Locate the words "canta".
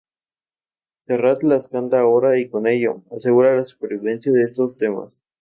1.67-1.99